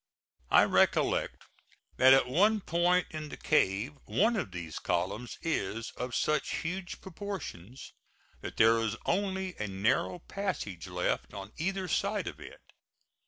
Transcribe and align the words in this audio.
I 0.49 0.63
recollect 0.63 1.43
that 1.97 2.11
at 2.11 2.25
one 2.27 2.59
point 2.61 3.05
in 3.11 3.29
the 3.29 3.37
cave 3.37 3.99
one 4.05 4.35
of 4.35 4.49
these 4.49 4.79
columns 4.79 5.37
is 5.43 5.91
of 5.91 6.15
such 6.15 6.55
huge 6.63 7.01
proportions 7.01 7.93
that 8.41 8.57
there 8.57 8.79
is 8.79 8.95
only 9.05 9.55
a 9.59 9.67
narrow 9.67 10.17
passage 10.17 10.87
left 10.87 11.35
on 11.35 11.53
either 11.57 11.87
side 11.87 12.25
of 12.25 12.39
it. 12.39 12.61